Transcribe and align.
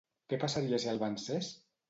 Què 0.31 0.39
passaria 0.43 0.79
si 0.85 0.89
el 0.95 1.03
vencés? 1.05 1.53